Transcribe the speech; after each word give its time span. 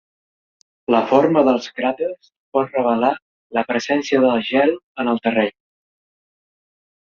La 0.95 1.01
forma 1.11 1.43
dels 1.47 1.67
cràters 1.81 2.31
pot 2.57 2.73
revelar 2.79 3.13
la 3.61 3.67
presència 3.69 4.25
de 4.27 4.35
gel 4.51 4.77
en 5.05 5.15
el 5.15 5.25
terreny. 5.29 5.57